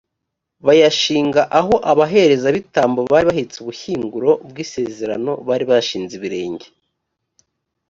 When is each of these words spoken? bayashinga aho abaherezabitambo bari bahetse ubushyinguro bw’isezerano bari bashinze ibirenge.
bayashinga 0.65 1.41
aho 1.59 1.75
abaherezabitambo 1.91 3.01
bari 3.11 3.25
bahetse 3.29 3.55
ubushyinguro 3.59 4.31
bw’isezerano 4.47 5.31
bari 5.47 5.65
bashinze 5.71 6.13
ibirenge. 6.19 6.67